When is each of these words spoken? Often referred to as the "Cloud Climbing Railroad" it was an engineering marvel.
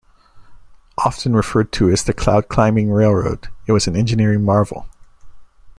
Often 0.97 1.35
referred 1.35 1.71
to 1.73 1.91
as 1.91 2.03
the 2.05 2.11
"Cloud 2.11 2.49
Climbing 2.49 2.89
Railroad" 2.91 3.49
it 3.67 3.71
was 3.71 3.85
an 3.85 3.95
engineering 3.95 4.43
marvel. 4.43 4.87